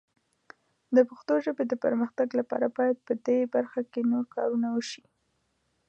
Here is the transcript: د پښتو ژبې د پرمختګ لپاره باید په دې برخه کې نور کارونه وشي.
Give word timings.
د 0.95 0.97
پښتو 1.09 1.33
ژبې 1.45 1.63
د 1.67 1.73
پرمختګ 1.85 2.27
لپاره 2.39 2.67
باید 2.77 2.97
په 3.07 3.13
دې 3.25 3.39
برخه 3.55 3.81
کې 3.91 4.01
نور 4.11 4.25
کارونه 4.35 4.67
وشي. 4.71 5.03